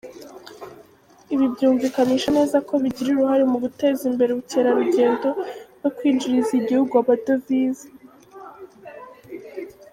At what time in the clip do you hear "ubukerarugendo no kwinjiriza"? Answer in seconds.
4.31-6.51